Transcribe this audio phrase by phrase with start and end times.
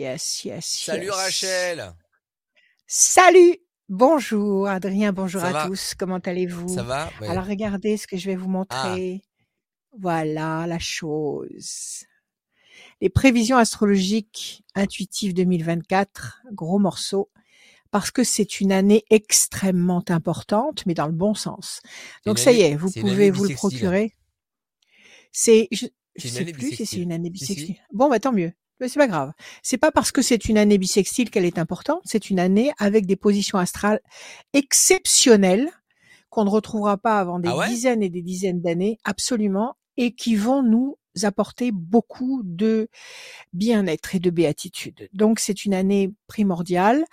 [0.00, 1.14] Yes, yes, Salut yes.
[1.14, 1.92] Rachel.
[2.86, 3.56] Salut.
[3.88, 5.66] Bonjour Adrien, bonjour Ça à va?
[5.66, 5.94] tous.
[5.98, 6.68] Comment Ça allez-vous?
[6.76, 7.10] va?
[7.20, 7.26] Ouais.
[7.28, 9.22] Alors regardez ce que je vais vous Ah, montrer.
[9.98, 12.04] Voilà la chose.
[13.00, 17.30] Les prévisions astrologiques intuitives 2024, gros morceau,
[17.90, 21.80] parce que c'est une année extrêmement importante, mais dans le bon sens.
[22.26, 24.14] Donc ça y est, vous pouvez vous le procurer.
[25.32, 27.76] C'est, je, je sais plus si c'est une année si.
[27.92, 28.52] Bon, bah tant mieux.
[28.80, 29.32] Mais c'est pas grave.
[29.62, 32.00] C'est pas parce que c'est une année bissextile qu'elle est importante.
[32.04, 34.00] C'est une année avec des positions astrales
[34.54, 35.68] exceptionnelles
[36.30, 37.68] qu'on ne retrouvera pas avant des Ah ouais?
[37.68, 42.88] dizaines et des dizaines d'années, absolument, et qui vont nous apporter beaucoup de
[43.52, 45.08] bien-être et de béatitude.
[45.12, 47.04] Donc c'est une année primordiale.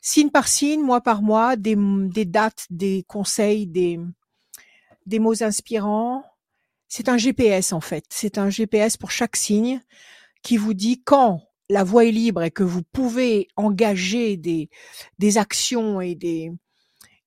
[0.00, 4.00] Signe par signe, mois par mois, des, des dates, des conseils, des,
[5.04, 6.24] des mots inspirants.
[6.88, 8.04] C'est un GPS en fait.
[8.08, 9.80] C'est un GPS pour chaque signe
[10.42, 14.68] qui vous dit quand la voie est libre et que vous pouvez engager des,
[15.18, 16.52] des actions et des,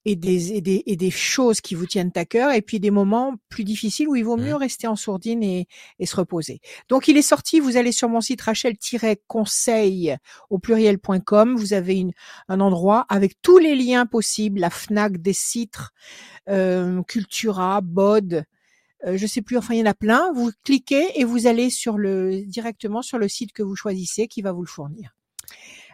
[0.06, 2.92] et des, et des, et des choses qui vous tiennent à cœur, et puis des
[2.92, 4.58] moments plus difficiles où il vaut mieux Mmh.
[4.58, 5.68] rester en sourdine et,
[5.98, 6.60] et se reposer.
[6.90, 10.16] Donc il est sorti, vous allez sur mon site rachel-conseil
[10.52, 12.12] au pluriel.com, vous avez une,
[12.48, 15.92] un endroit avec tous les liens possibles, la FNAC des citres,
[16.50, 18.46] euh, Cultura, Bod,
[19.06, 20.32] euh, je sais plus, enfin il y en a plein.
[20.34, 24.42] Vous cliquez et vous allez sur le directement sur le site que vous choisissez qui
[24.42, 25.16] va vous le fournir.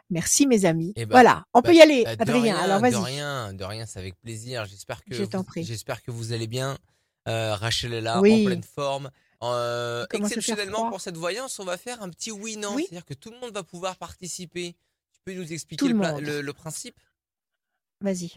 [0.10, 0.94] Merci mes amis.
[0.96, 2.58] Eh ben, Voilà, on bah, peut y aller, bah, Adrien.
[2.58, 3.14] Alors rien, de vas-y.
[3.14, 4.66] rien, de rien, c'est avec plaisir.
[4.66, 6.78] J'espère que Je vous, j'espère que vous allez bien.
[7.28, 9.10] Euh, Rachel est là, en pleine forme.
[9.44, 13.32] Euh, exceptionnellement pour cette voyance, on va faire un petit oui/non, Oui, c'est-à-dire que tout
[13.32, 14.76] le monde va pouvoir participer.
[15.14, 17.00] Tu peux nous expliquer le principe?
[18.02, 18.34] Vas-y.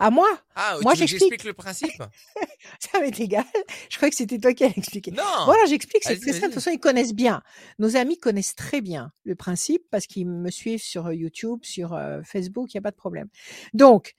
[0.00, 1.44] À moi Ah, Moi j'explique.
[1.44, 1.90] le principe?
[2.80, 3.44] Ça m'est égal.
[3.88, 5.10] Je croyais que c'était toi qui allais expliquer.
[5.12, 6.42] Non, Voilà, j'explique, c'est très simple.
[6.42, 7.42] De toute façon, ils connaissent bien.
[7.78, 11.92] Nos amis connaissent très bien le principe parce qu'ils me suivent sur euh, YouTube, sur
[11.94, 13.28] euh, Facebook, il n'y a pas de problème.
[13.72, 14.14] Donc,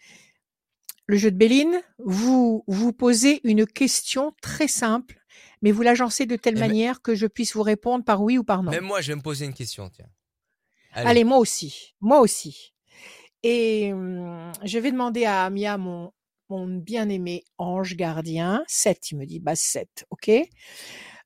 [1.08, 5.20] le jeu de Béline, vous vous posez une question très simple,
[5.62, 8.38] mais vous l'agencez de telle Eh ben, manière que je puisse vous répondre par oui
[8.38, 8.72] ou par non.
[8.72, 10.08] même moi, je vais me poser une question, tiens.
[10.94, 11.10] Allez.
[11.10, 12.74] Allez, moi aussi, moi aussi.
[13.48, 16.12] Et hum, je vais demander à Amia, mon,
[16.50, 20.32] bien-aimé ange gardien, 7, il me dit base 7, ok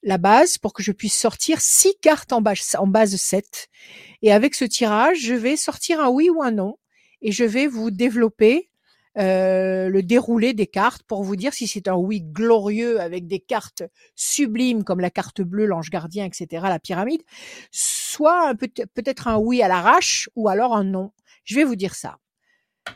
[0.03, 3.69] La base pour que je puisse sortir six cartes en base, en base 7.
[4.22, 6.75] Et avec ce tirage, je vais sortir un oui ou un non.
[7.22, 8.69] Et je vais vous développer
[9.18, 13.40] euh, le déroulé des cartes pour vous dire si c'est un oui glorieux avec des
[13.40, 13.84] cartes
[14.18, 17.24] sublimes comme la carte bleue, l'ange gardien, etc., la pyramide,
[17.72, 21.13] soit peut-être un oui à l'arrache ou alors un non.
[21.50, 22.18] Je vais vous dire ça.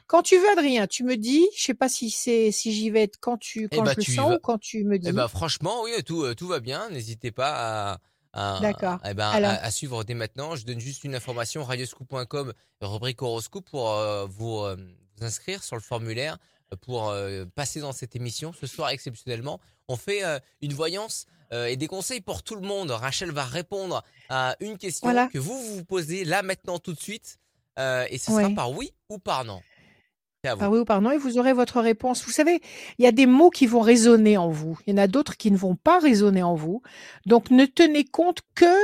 [0.08, 3.10] Quand tu veux, Adrien, tu me dis, je sais pas si c'est si j'y vais
[3.20, 5.12] quand tu Eh quand bah, je le tu sens ou quand tu me Eh dis.
[5.12, 6.90] ben, franchement, oui, tout, euh, tout va bien.
[6.92, 8.00] N'hésitez pas à,
[8.34, 9.00] à, D'accord.
[9.10, 10.56] eh ben, à, Alors, à suivre dès maintenant.
[10.56, 14.76] Je donne juste une information, radioscoop.com, rubrique horoscope pour euh, vous, euh,
[15.18, 16.38] vous inscrire sur le formulaire
[16.82, 18.54] pour euh, passer dans cette émission.
[18.54, 20.22] Ce soir, exceptionnellement, on fait
[20.62, 22.90] une voyance et des conseils pour tout le monde.
[22.90, 25.28] Rachel va répondre à une question voilà.
[25.28, 27.38] que vous vous posez là, maintenant, tout de suite.
[27.80, 28.54] Euh, et ce sera Ouais.
[28.56, 29.62] par oui ou par non.
[30.60, 32.26] Par oui ou par non, et vous aurez votre réponse.
[32.26, 32.60] Vous savez,
[32.98, 34.78] il y a des mots qui vont résonner en vous.
[34.86, 36.82] Il y en a d'autres qui ne vont pas résonner en vous.
[37.26, 38.76] Donc, ne tenez compte que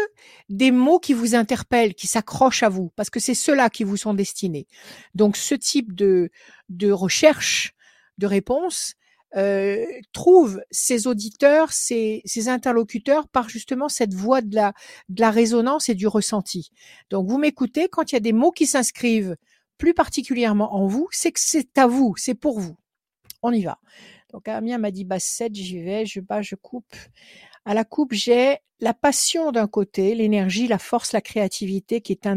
[0.47, 3.97] des mots qui vous interpellent, qui s'accrochent à vous, parce que c'est ceux-là qui vous
[3.97, 4.67] sont destinés.
[5.15, 6.29] Donc, ce type de,
[6.69, 7.73] de recherche,
[8.19, 8.93] de réponse,
[9.35, 14.73] euh, trouve ses auditeurs, ses, ses interlocuteurs par justement cette voie de la,
[15.09, 16.71] de la résonance et du ressenti.
[17.09, 19.35] Donc, vous m'écoutez quand il y a des mots qui s'inscrivent
[19.77, 22.77] plus particulièrement en vous, c'est que c'est à vous, c'est pour vous.
[23.41, 23.79] On y va.
[24.31, 26.95] Donc Amien m'a dit basse 7, j'y vais, je bats, je coupe.
[27.65, 32.29] À la coupe, j'ai la passion d'un côté, l'énergie, la force, la créativité qui est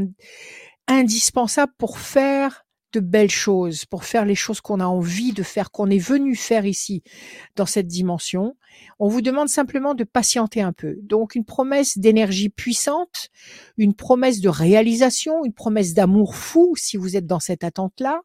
[0.89, 2.62] indispensable pour faire
[2.93, 6.37] de belles choses, pour faire les choses qu'on a envie de faire, qu'on est venu
[6.37, 7.03] faire ici
[7.57, 8.57] dans cette dimension.
[8.99, 10.97] On vous demande simplement de patienter un peu.
[11.03, 13.31] Donc une promesse d'énergie puissante,
[13.77, 18.23] une promesse de réalisation, une promesse d'amour fou si vous êtes dans cette attente-là,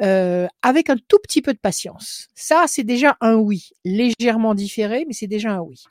[0.00, 2.28] euh, avec un tout petit peu de patience.
[2.34, 5.82] Ça, c'est déjà un oui, légèrement différé, mais c'est déjà un oui.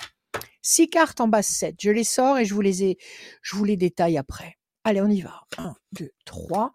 [0.62, 2.98] Six cartes en base 7, je les sors et je vous les, ai,
[3.42, 4.58] je vous les détaille après.
[4.84, 5.42] Allez, on y va.
[5.58, 6.72] 1, 2, 3,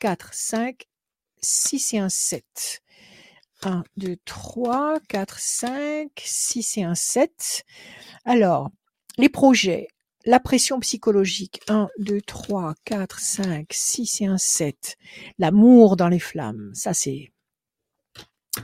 [0.00, 0.86] 4, 5,
[1.42, 2.82] 6 et un 7.
[3.62, 7.64] 1, 2, 3, 4, 5, 6 et un 7.
[8.24, 8.70] Alors,
[9.18, 9.88] les projets,
[10.24, 14.96] la pression psychologique, 1, 2, 3, 4, 5, 6 et un 7.
[15.38, 17.30] L'amour dans les flammes, ça c'est,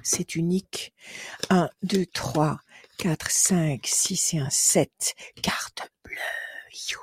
[0.02, 0.94] c'est unique.
[1.50, 2.60] 1, 2, 3,
[2.96, 5.14] 4, 5, 6 et un 7.
[5.42, 6.16] Carte bleue.
[6.90, 7.00] You.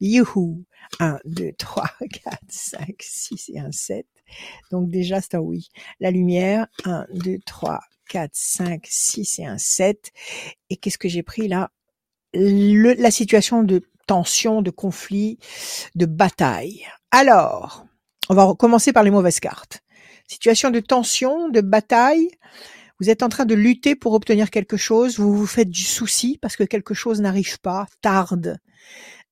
[0.00, 0.64] Youhou
[1.00, 1.90] 1, 2, 3,
[2.24, 4.06] 4, 5, 6 et un 7.
[4.70, 5.68] Donc déjà, c'est un oui.
[6.00, 10.12] La lumière, 1, 2, 3, 4, 5, 6 et un 7.
[10.70, 11.70] Et qu'est-ce que j'ai pris là?
[12.34, 15.38] Le, La situation de tension, de conflit,
[15.94, 16.86] de bataille.
[17.10, 17.84] Alors,
[18.28, 19.82] on va commencer par les mauvaises cartes.
[20.28, 22.28] Situation de tension, de bataille.
[22.98, 25.18] Vous êtes en train de lutter pour obtenir quelque chose.
[25.18, 28.58] Vous vous faites du souci parce que quelque chose n'arrive pas, tarde.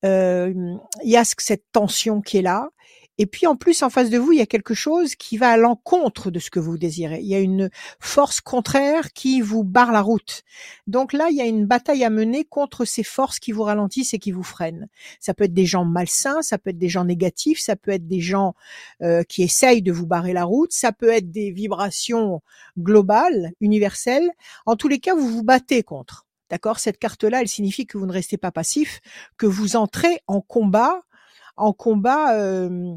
[0.05, 2.69] Il y a cette tension qui est là.
[3.17, 5.51] Et puis en plus, en face de vous, il y a quelque chose qui va
[5.51, 7.21] à l'encontre de ce que vous désirez.
[7.21, 7.71] Il y a une
[8.01, 10.43] force contraire qui vous barre la route.
[10.89, 14.15] Donc là, il y a une bataille à mener contre ces forces qui vous ralentissent
[14.15, 14.89] et qui vous freinent.
[15.21, 18.09] Ça peut être des gens malsains, ça peut être des gens négatifs, ça peut être
[18.09, 18.55] des gens
[19.03, 22.43] euh, qui essayent de vous barrer la route, ça peut être des vibrations
[22.79, 24.29] globales, universelles.
[24.67, 26.24] En tous les cas, vous vous battez contre.
[26.51, 26.79] D'accord?
[26.79, 29.01] Cette carte-là, elle signifie que vous ne restez pas passif,
[29.37, 31.03] que vous entrez en combat
[31.57, 32.97] en combat euh,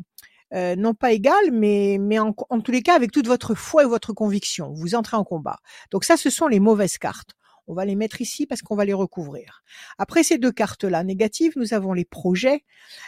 [0.54, 3.88] euh, non pas égal, mais, mais en, tous les cas avec toute votre foi et
[3.88, 4.74] votre conviction.
[4.74, 5.58] Vous entrez en combat.
[5.92, 7.32] Donc ça, ce sont les mauvaises cartes.
[7.70, 9.62] On va les mettre ici parce qu'on va les recouvrir.
[9.98, 12.64] Après ces deux cartes-là négatives, nous avons les projets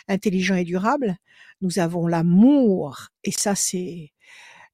[0.10, 1.16] intelligents et durables.
[1.62, 3.08] Nous avons l'amour.
[3.24, 4.12] Et ça, c'est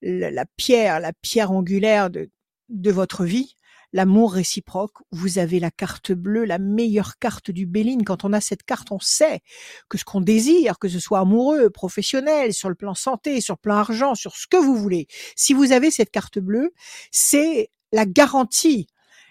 [0.01, 2.31] la pierre, la pierre angulaire de,
[2.69, 3.54] de votre vie
[3.95, 4.97] l'amour réciproque.
[5.11, 8.03] Vous avez la carte bleue, la meilleure carte du Béline.
[8.03, 9.39] Quand on a cette carte, on sait
[9.87, 13.61] que ce qu'on désire, que ce soit amoureux, professionnel, sur le plan santé, sur le
[13.61, 15.07] plan argent, sur ce que vous voulez.
[15.37, 16.73] Si vous avez cette carte bleue,
[17.09, 18.87] c'est la garantie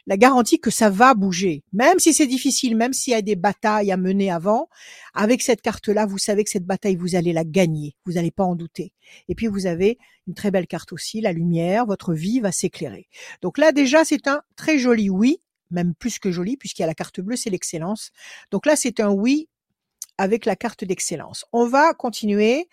[0.06, 1.62] la garantie que ça va bouger.
[1.72, 4.68] Même si c'est difficile, même s'il y a des batailles à mener avant,
[5.14, 7.96] avec cette carte-là, vous savez que cette bataille, vous allez la gagner.
[8.04, 8.92] Vous n'allez pas en douter.
[9.28, 13.08] Et puis, vous avez une très belle carte aussi, la lumière, votre vie va s'éclairer.
[13.42, 15.40] Donc là, déjà, c'est un très joli oui,
[15.70, 18.10] même plus que joli, puisqu'il y a la carte bleue, c'est l'excellence.
[18.50, 19.48] Donc là, c'est un oui
[20.18, 21.44] avec la carte d'excellence.
[21.52, 22.68] On va continuer.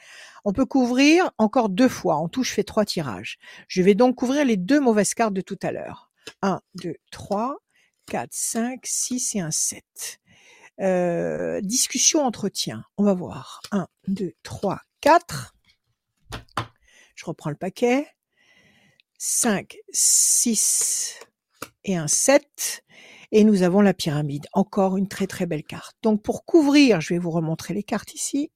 [0.45, 2.16] On peut couvrir encore deux fois.
[2.16, 3.38] En tout, je fais trois tirages.
[3.68, 6.11] Je vais donc couvrir les deux mauvaises cartes de tout à l'heure.
[6.41, 7.57] 1, 2, 3,
[8.07, 9.83] 4, 5, 6 et un 7.
[10.79, 12.83] Euh, discussion, entretien.
[12.97, 13.62] On va voir.
[13.71, 15.56] 1, 2, 3, 4.
[17.15, 18.07] Je reprends le paquet.
[19.18, 21.19] 5, 6
[21.83, 22.83] et un 7.
[23.31, 24.47] Et nous avons la pyramide.
[24.53, 25.95] Encore une très très belle carte.
[26.01, 28.51] Donc pour couvrir, je vais vous remontrer les cartes ici.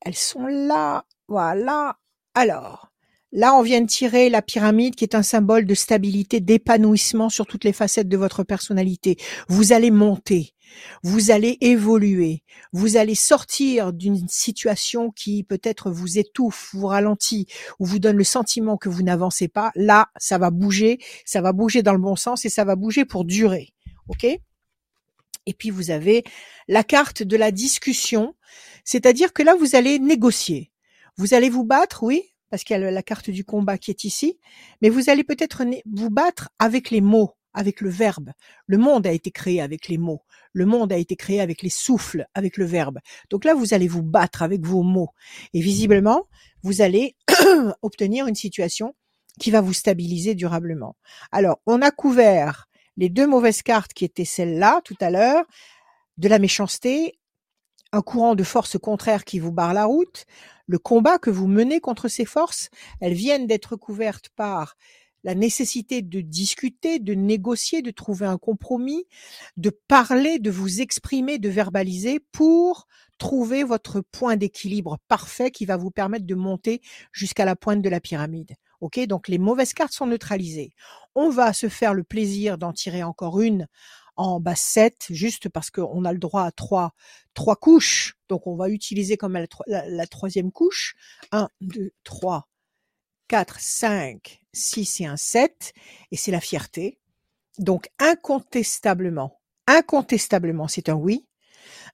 [0.00, 1.04] Elles sont là.
[1.26, 1.98] Voilà.
[2.34, 2.87] Alors,
[3.30, 7.46] Là, on vient de tirer la pyramide qui est un symbole de stabilité, d'épanouissement sur
[7.46, 9.18] toutes les facettes de votre personnalité.
[9.48, 10.54] Vous allez monter,
[11.02, 12.42] vous allez évoluer,
[12.72, 17.46] vous allez sortir d'une situation qui peut-être vous étouffe, vous ralentit
[17.78, 19.72] ou vous donne le sentiment que vous n'avancez pas.
[19.74, 23.04] Là, ça va bouger, ça va bouger dans le bon sens et ça va bouger
[23.04, 23.74] pour durer.
[24.08, 24.24] OK?
[24.24, 26.24] Et puis vous avez
[26.66, 28.34] la carte de la discussion,
[28.84, 30.72] c'est-à-dire que là, vous allez négocier.
[31.18, 34.04] Vous allez vous battre, oui, parce qu'il y a la carte du combat qui est
[34.04, 34.38] ici,
[34.82, 38.30] mais vous allez peut-être vous battre avec les mots, avec le verbe.
[38.66, 40.22] Le monde a été créé avec les mots.
[40.52, 42.98] Le monde a été créé avec les souffles, avec le verbe.
[43.30, 45.10] Donc là, vous allez vous battre avec vos mots.
[45.54, 46.26] Et visiblement,
[46.62, 47.16] vous allez
[47.82, 48.94] obtenir une situation
[49.38, 50.96] qui va vous stabiliser durablement.
[51.30, 55.44] Alors, on a couvert les deux mauvaises cartes qui étaient celles-là tout à l'heure,
[56.16, 57.18] de la méchanceté,
[57.92, 60.26] un courant de force contraire qui vous barre la route,
[60.66, 62.68] le combat que vous menez contre ces forces,
[63.00, 64.76] elles viennent d'être couvertes par
[65.24, 69.04] la nécessité de discuter, de négocier, de trouver un compromis,
[69.56, 72.86] de parler, de vous exprimer, de verbaliser pour
[73.18, 76.80] trouver votre point d'équilibre parfait qui va vous permettre de monter
[77.12, 78.54] jusqu'à la pointe de la pyramide.
[78.80, 80.70] Ok, donc les mauvaises cartes sont neutralisées.
[81.16, 83.66] On va se faire le plaisir d'en tirer encore une
[84.18, 86.92] en bas 7, juste parce qu'on a le droit à trois,
[87.34, 88.18] trois couches.
[88.28, 90.96] Donc, on va utiliser comme la, troisième couche.
[91.30, 92.48] 1, 2, 3,
[93.28, 95.72] 4, 5, 6 et un 7.
[96.10, 96.98] Et c'est la fierté.
[97.58, 101.24] Donc, incontestablement, incontestablement, c'est un oui.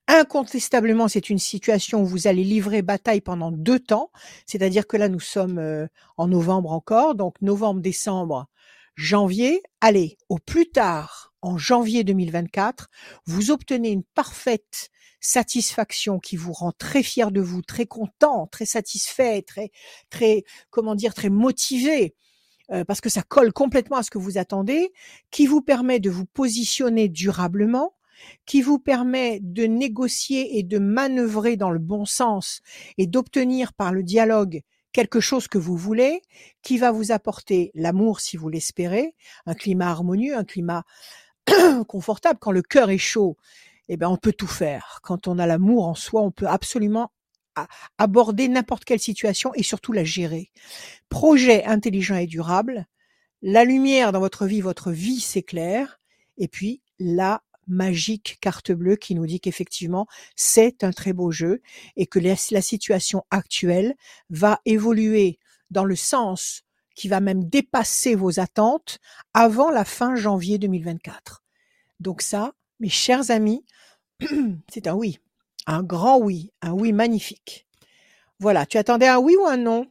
[0.08, 4.10] Incontestablement, c'est une situation où vous allez livrer bataille pendant deux temps.
[4.46, 7.14] C'est-à-dire que là, nous sommes euh, en novembre encore.
[7.14, 8.46] Donc, novembre, décembre,
[8.96, 9.62] janvier.
[9.82, 12.88] Allez, au plus tard, en janvier 2024,
[13.26, 18.66] vous obtenez une parfaite satisfaction qui vous rend très fier de vous, très content, très
[18.66, 19.70] satisfait, très,
[20.10, 22.14] très, comment dire, très motivé,
[22.70, 24.92] euh, parce que ça colle complètement à ce que vous attendez,
[25.30, 27.94] qui vous permet de vous positionner durablement,
[28.46, 32.62] qui vous permet de négocier et de manœuvrer dans le bon sens
[32.96, 36.22] et d'obtenir par le dialogue quelque chose que vous voulez,
[36.62, 40.84] qui va vous apporter l'amour si vous l'espérez, un climat harmonieux, un climat
[41.88, 42.38] confortable.
[42.40, 43.36] Quand le cœur est chaud,
[43.88, 45.00] eh ben on peut tout faire.
[45.02, 47.12] Quand on a l'amour en soi, on peut absolument
[47.98, 50.50] aborder n'importe quelle situation et surtout la gérer.
[51.08, 52.86] Projet intelligent et durable,
[53.42, 56.00] la lumière dans votre vie, votre vie s'éclaire,
[56.36, 61.62] et puis la magique carte bleue qui nous dit qu'effectivement c'est un très beau jeu
[61.96, 63.94] et que la, situation actuelle
[64.28, 65.38] va évoluer
[65.70, 66.63] dans le sens
[66.94, 68.98] qui va même dépasser vos attentes
[69.32, 71.42] avant la fin janvier 2024.
[72.00, 73.64] Donc ça, mes chers amis,
[74.68, 75.18] c'est un oui,
[75.66, 77.66] un grand oui, un oui magnifique.
[78.38, 79.86] Voilà, tu attendais un oui ou un non,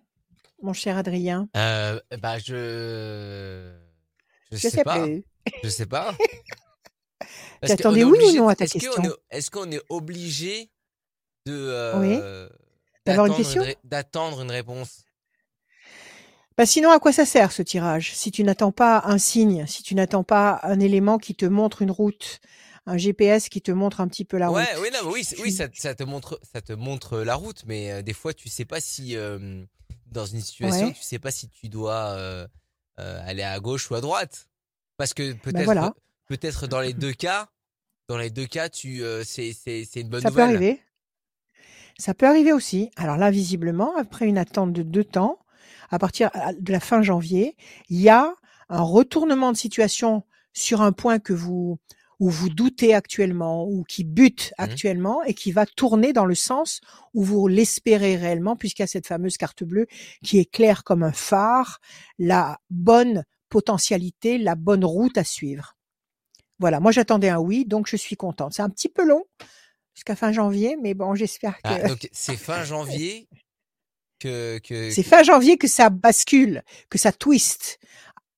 [0.62, 1.50] mon cher Adrien?
[1.55, 3.74] Euh, Bah je,
[4.51, 5.05] je, sais, pas.
[5.63, 6.15] Je sais pas.
[7.65, 8.91] tu attendais oui ou non à ta question?
[9.29, 10.69] Est-ce qu'on est, obligé
[11.45, 12.50] de euh,
[13.05, 15.03] d'avoir une question, d'attendre une réponse?
[16.57, 18.13] Bah sinon, à quoi ça sert ce tirage?
[18.15, 21.81] Si tu n'attends pas un signe, si tu n'attends pas un élément qui te montre
[21.81, 22.39] une route,
[22.86, 24.62] un GPS qui te montre un petit peu la route.
[24.79, 28.13] oui, non, oui, oui, ça, te montre, ça te montre la route, mais euh, des
[28.13, 29.63] fois, tu sais pas si euh,
[30.07, 32.48] dans une situation, tu sais pas si tu dois euh,
[32.98, 34.48] aller à gauche ou à droite,
[34.98, 35.95] parce que bah, peut-être,
[36.27, 37.50] peut-être dans les deux cas,
[38.10, 40.33] dans les deux cas, tu, c'est, c'est, c'est une bonne nouvelle.
[40.33, 40.81] Ça peut arriver.
[41.98, 42.91] Ça peut arriver aussi.
[42.95, 45.39] Alors là, visiblement, après une attente de deux temps,
[45.93, 47.55] à partir de la fin janvier,
[47.88, 48.33] il y a
[48.67, 51.77] un retournement de situation sur un point que vous
[52.19, 56.33] où vous doutez actuellement ou qui bute mmh actuellement et qui va tourner dans le
[56.33, 56.81] sens
[57.13, 59.85] où vous l'espérez réellement puisqu'il y a cette fameuse carte bleue
[60.23, 61.79] qui est claire comme un phare,
[62.17, 65.75] la bonne potentialité, la bonne route à suivre.
[66.57, 68.53] Voilà, moi j'attendais un oui, donc je suis contente.
[68.53, 69.25] C'est un petit peu long
[69.93, 71.88] jusqu'à fin janvier, mais bon, j'espère ah, que.
[71.89, 73.27] donc c'est fin janvier
[74.24, 74.60] que.
[74.60, 74.89] que...
[74.92, 77.80] C'est fin janvier que ça bascule, que ça twist.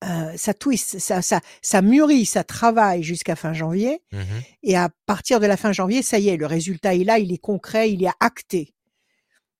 [0.03, 4.01] Euh, ça twist, ça, ça, ça mûrit, ça travaille jusqu'à fin janvier.
[4.11, 4.19] Mmh
[4.63, 7.31] et à partir de la fin janvier, ça y est, le résultat est là, il
[7.31, 8.73] est concret, il est acté.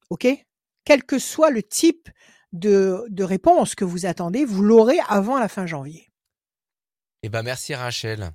[0.10, 0.28] OK?
[0.84, 2.10] Quel que soit le type
[2.54, 6.10] de, de réponse que vous attendez, vous l'aurez avant la fin janvier.
[7.24, 8.32] Eh ben, merci Rachel.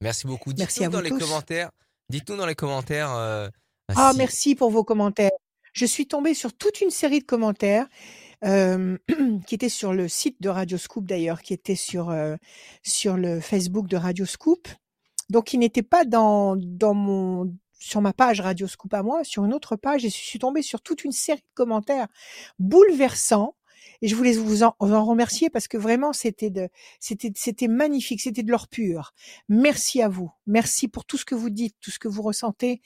[0.00, 0.50] Merci beaucoup.
[0.50, 1.70] Vous dans les commentaires.
[2.10, 3.12] Dites-nous dans les commentaires.
[3.12, 3.48] Euh,
[3.94, 5.30] ah, merci pour vos commentaires.
[5.74, 7.86] Je suis tombée sur toute une série de commentaires
[8.42, 12.14] qui était sur le site de Radio Scoop d'ailleurs, qui était sur
[12.82, 14.68] sur le Facebook de Radio Scoop.
[15.30, 17.54] Donc, il n'était pas dans dans mon
[17.84, 20.62] sur ma page Radio Scoop à moi, sur une autre page, et je suis tombée
[20.62, 22.08] sur toute une série de commentaires
[22.58, 23.56] bouleversants.
[24.00, 27.68] Et je voulais vous en, vous en remercier parce que vraiment c'était de, c'était, c'était
[27.68, 29.12] magnifique, c'était de l'or pur.
[29.48, 32.80] Merci à vous, merci pour tout ce que vous dites, tout ce que vous ressentez.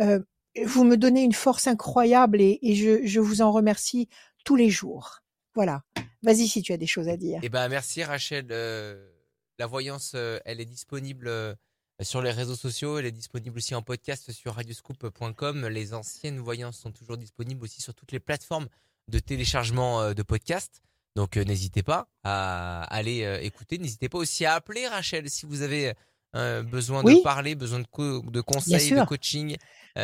[0.00, 0.20] Euh,
[0.64, 4.08] vous me donnez une force incroyable et, je, vous en remercie
[4.44, 5.20] tous les jours.
[5.54, 5.82] Voilà.
[6.22, 7.40] Vas-y si tu as des choses à dire.
[7.42, 8.48] Eh ben merci Rachel.
[8.50, 9.10] Euh,
[9.58, 11.54] la voyance, euh, elle est disponible euh,
[12.02, 12.98] sur les réseaux sociaux.
[12.98, 15.66] Elle est disponible aussi en podcast sur radioscoop.com.
[15.68, 18.68] Les anciennes voyances sont toujours disponibles aussi sur toutes les plateformes
[19.08, 20.82] de téléchargement de podcasts.
[21.16, 23.78] Donc n'hésitez pas à aller écouter.
[23.78, 25.94] N'hésitez pas aussi à appeler Rachel si vous avez
[26.34, 29.56] besoin de parler, besoin de, de conseils, de coaching.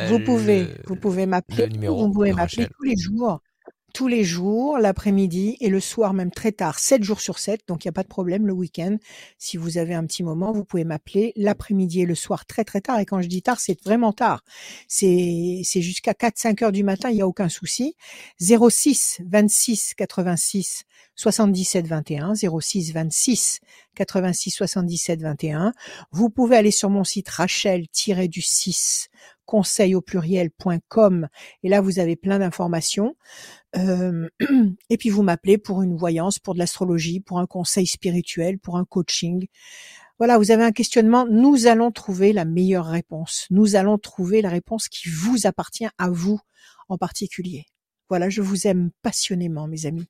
[0.08, 1.68] vous pouvez, vous pouvez m'appeler.
[1.86, 3.40] Vous pouvez m'appeler tous les jours
[3.94, 7.84] tous les jours, l'après-midi et le soir même très tard, 7 jours sur 7, donc
[7.84, 8.96] il n'y a pas de problème le week-end.
[9.38, 12.80] Si vous avez un petit moment, vous pouvez m'appeler l'après-midi et le soir très très
[12.80, 12.98] tard.
[12.98, 14.42] Et quand je dis tard, c'est vraiment tard.
[14.88, 17.94] C'est, jusqu'à 4-5 heures du matin, il n'y a aucun souci.
[18.40, 20.82] 06 26 86
[21.14, 23.60] 77 21, 06 26
[23.94, 25.72] 86 77 21.
[26.10, 29.06] Vous pouvez aller sur mon site rachel-du6
[29.44, 31.28] conseil au pluriel.com
[31.62, 33.16] et là vous avez plein d'informations.
[33.76, 34.28] Euh,
[34.90, 38.76] et puis vous m'appelez pour une voyance, pour de l'astrologie, pour un conseil spirituel, pour
[38.76, 39.46] un coaching.
[40.18, 43.46] Voilà, vous avez un questionnement, nous allons trouver la meilleure réponse.
[43.50, 46.40] Nous allons trouver la réponse qui vous appartient à vous
[46.88, 47.66] en particulier.
[48.08, 50.06] Voilà, je vous aime passionnément, mes amis.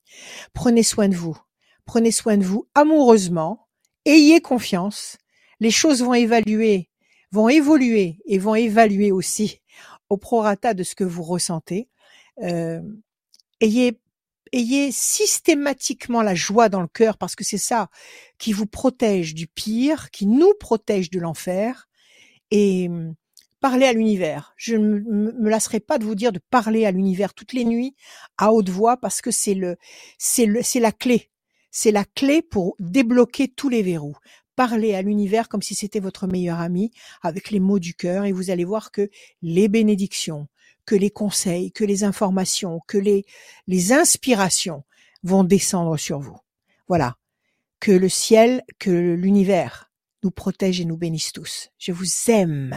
[0.53, 1.39] Prenez soin de vous.
[1.87, 3.69] Prenez soin de vous amoureusement.
[4.05, 5.17] Ayez confiance.
[5.61, 6.91] Les choses vont évaluer,
[7.35, 9.61] vont évoluer et vont évaluer aussi
[10.09, 11.89] au prorata de ce que vous ressentez.
[12.43, 12.81] Euh,
[13.61, 13.99] ayez
[14.53, 17.89] ayez systématiquement la joie dans le cœur parce que c'est ça
[18.39, 21.89] qui vous protège du pire, qui nous protège de l'enfer
[22.53, 23.15] et hum,
[23.61, 24.55] parlez à l'univers.
[24.57, 27.97] Je ne me lasserai pas de vous dire de parler à l'univers toutes les nuits
[28.39, 29.77] à haute voix parce que c'est le
[30.19, 31.31] c'est le c'est la clé.
[31.73, 34.17] C'est la clé pour débloquer tous les verrous.
[34.57, 36.93] Parlez à l'univers comme si c'était votre meilleur ami
[37.23, 39.11] avec les mots du cœur et vous allez voir que
[39.43, 40.49] les bénédictions,
[40.87, 43.25] que les conseils, que les informations, que les,
[43.67, 44.85] les inspirations
[45.23, 46.39] vont descendre sur vous.
[46.89, 47.17] Voilà.
[47.81, 49.91] Que le ciel, que l'univers
[50.23, 51.71] nous protège et nous bénisse tous.
[51.79, 52.77] Je vous aime.